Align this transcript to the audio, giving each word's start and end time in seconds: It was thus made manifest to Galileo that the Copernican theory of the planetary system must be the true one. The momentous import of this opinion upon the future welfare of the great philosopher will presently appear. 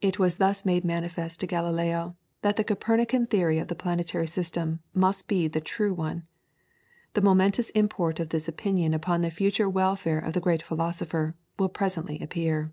It 0.00 0.16
was 0.20 0.36
thus 0.36 0.64
made 0.64 0.84
manifest 0.84 1.40
to 1.40 1.46
Galileo 1.48 2.14
that 2.42 2.54
the 2.54 2.62
Copernican 2.62 3.26
theory 3.26 3.58
of 3.58 3.66
the 3.66 3.74
planetary 3.74 4.28
system 4.28 4.78
must 4.94 5.26
be 5.26 5.48
the 5.48 5.60
true 5.60 5.92
one. 5.92 6.22
The 7.14 7.20
momentous 7.22 7.70
import 7.70 8.20
of 8.20 8.28
this 8.28 8.46
opinion 8.46 8.94
upon 8.94 9.22
the 9.22 9.28
future 9.32 9.68
welfare 9.68 10.20
of 10.20 10.34
the 10.34 10.40
great 10.40 10.62
philosopher 10.62 11.34
will 11.58 11.68
presently 11.68 12.20
appear. 12.20 12.72